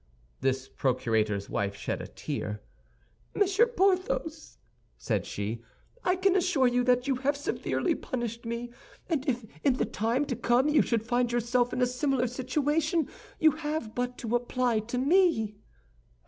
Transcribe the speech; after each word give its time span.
The 0.39 0.67
procurator's 0.77 1.47
wife 1.47 1.75
shed 1.75 2.01
a 2.01 2.07
tear. 2.07 2.63
"Monsieur 3.35 3.67
Porthos," 3.67 4.57
said 4.97 5.27
she, 5.27 5.61
"I 6.03 6.15
can 6.15 6.35
assure 6.35 6.65
you 6.65 6.83
that 6.85 7.07
you 7.07 7.17
have 7.17 7.37
severely 7.37 7.93
punished 7.93 8.43
me; 8.43 8.71
and 9.07 9.29
if 9.29 9.45
in 9.63 9.73
the 9.73 9.85
time 9.85 10.25
to 10.25 10.35
come 10.35 10.67
you 10.67 10.81
should 10.81 11.05
find 11.05 11.31
yourself 11.31 11.71
in 11.71 11.83
a 11.83 11.85
similar 11.85 12.25
situation, 12.25 13.09
you 13.39 13.51
have 13.51 13.93
but 13.93 14.17
to 14.17 14.35
apply 14.35 14.79
to 14.79 14.97
me." 14.97 15.57